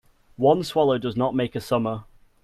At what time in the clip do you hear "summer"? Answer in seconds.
1.61-2.05